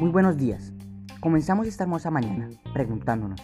[0.00, 0.72] buenos días.
[1.20, 3.40] Comenzamos esta hermosa mañana preguntándonos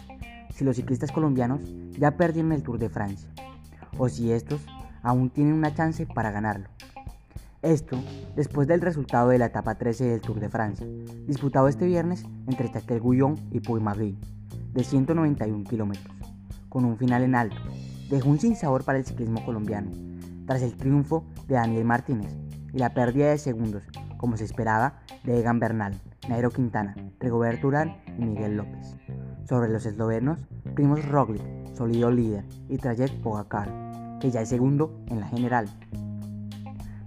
[0.53, 1.61] si los ciclistas colombianos
[1.97, 3.27] ya perdieron el Tour de Francia
[3.97, 4.61] o si estos
[5.01, 6.69] aún tienen una chance para ganarlo.
[7.63, 7.97] Esto
[8.35, 10.85] después del resultado de la etapa 13 del Tour de Francia,
[11.25, 14.17] disputado este viernes entre Chatel-Guyon y Puy-Magui,
[14.73, 16.15] de 191 kilómetros,
[16.69, 17.57] con un final en alto,
[18.09, 19.91] dejó un sinsabor para el ciclismo colombiano,
[20.45, 22.35] tras el triunfo de Daniel Martínez
[22.73, 23.83] y la pérdida de segundos,
[24.17, 25.99] como se esperaba, de Egan Bernal,
[26.29, 28.95] Nairo Quintana, Rigoberto Urán y Miguel López.
[29.47, 30.39] Sobre los eslovenos,
[30.73, 31.43] Primos Roglic,
[31.75, 33.69] sólido líder, y Trajek Pogacar,
[34.19, 35.67] que ya es segundo en la general.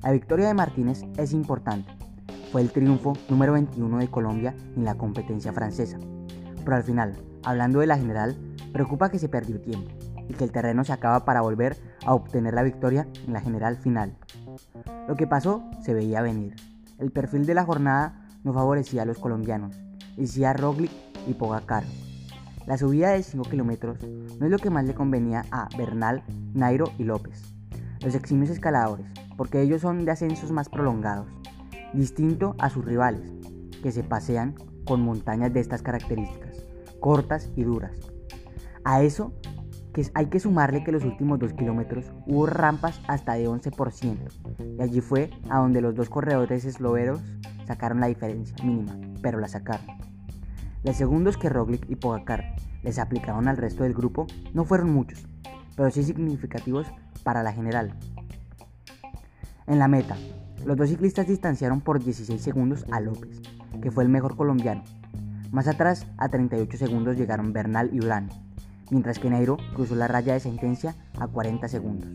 [0.02, 1.91] La victoria de Martínez es importante.
[2.52, 5.98] Fue el triunfo número 21 de Colombia en la competencia francesa.
[6.64, 8.37] Pero al final, hablando de la general,
[8.73, 9.91] preocupa que se perdió tiempo
[10.28, 13.77] y que el terreno se acaba para volver a obtener la victoria en la general
[13.77, 14.17] final.
[15.09, 16.55] Lo que pasó se veía venir.
[16.98, 19.77] El perfil de la jornada no favorecía a los colombianos,
[20.17, 20.91] decía Roglic
[21.27, 21.84] y Pogacar.
[22.67, 26.91] La subida de 5 kilómetros no es lo que más le convenía a Bernal, Nairo
[26.98, 27.43] y López,
[28.03, 29.06] los eximios escaladores,
[29.37, 31.28] porque ellos son de ascensos más prolongados,
[31.93, 33.33] distinto a sus rivales,
[33.83, 36.56] que se pasean con montañas de estas características,
[37.00, 37.93] cortas y duras.
[38.84, 39.33] A eso
[40.14, 45.00] hay que sumarle que los últimos 2 kilómetros hubo rampas hasta de 11%, y allí
[45.00, 47.20] fue a donde los dos corredores esloveros
[47.66, 49.86] sacaron la diferencia mínima, pero la sacaron.
[50.84, 55.27] Los segundos que Roglic y Pogacar les aplicaron al resto del grupo no fueron muchos,
[55.77, 56.86] pero sí significativos
[57.25, 57.94] para la general.
[59.66, 60.16] En la meta,
[60.64, 63.41] los dos ciclistas distanciaron por 16 segundos a López,
[63.81, 64.84] que fue el mejor colombiano.
[65.50, 68.28] Más atrás, a 38 segundos llegaron Bernal y Urán,
[68.91, 72.09] mientras que Nairo cruzó la raya de sentencia a 40 segundos.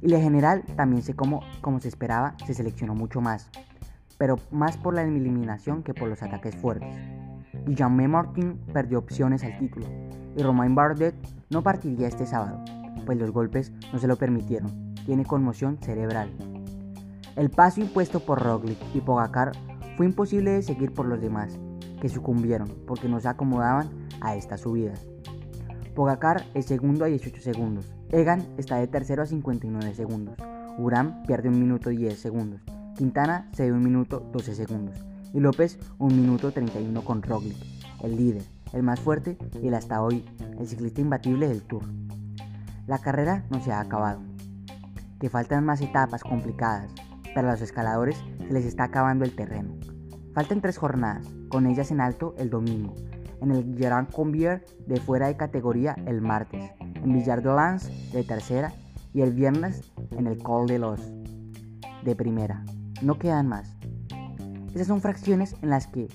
[0.00, 3.48] Y la general también sé cómo, como se esperaba, se seleccionó mucho más,
[4.18, 6.94] pero más por la eliminación que por los ataques fuertes.
[7.66, 9.86] Guillaume Martin perdió opciones al título
[10.36, 11.14] y Romain Bardet
[11.48, 12.62] no partiría este sábado,
[13.06, 16.30] pues los golpes no se lo permitieron, tiene conmoción cerebral.
[17.36, 19.52] El paso impuesto por Roglic y Pogacar
[19.96, 21.58] fue imposible de seguir por los demás,
[22.00, 23.88] que sucumbieron porque no se acomodaban
[24.20, 25.13] a estas subidas.
[25.94, 30.36] Pogacar es segundo a 18 segundos, Egan está de tercero a 59 segundos,
[30.76, 32.62] Urán pierde un minuto 10 segundos.
[32.96, 34.96] Quintana cede un minuto 12 segundos.
[35.32, 37.56] Y López un minuto 31 con Roglic,
[38.02, 40.24] el líder, el más fuerte y el hasta hoy
[40.58, 41.84] el ciclista imbatible del Tour.
[42.88, 44.20] La carrera no se ha acabado,
[45.20, 46.90] que faltan más etapas complicadas,
[47.34, 49.74] pero a los escaladores se les está acabando el terreno.
[50.34, 52.94] Faltan tres jornadas, con ellas en alto el domingo,
[53.44, 58.72] en el Grand Combier de fuera de categoría el martes, en Villar de de tercera
[59.12, 61.00] y el viernes en el Col de los
[62.04, 62.64] de primera
[63.02, 63.76] no quedan más.
[64.74, 66.08] Esas son fracciones en las que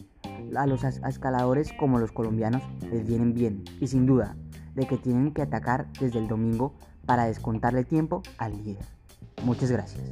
[0.55, 4.35] a los escaladores como los colombianos les vienen bien y sin duda
[4.75, 6.73] de que tienen que atacar desde el domingo
[7.05, 8.85] para descontarle tiempo al líder.
[9.43, 10.03] Muchas gracias.